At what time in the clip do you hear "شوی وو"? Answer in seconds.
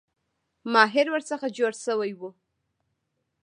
1.85-2.29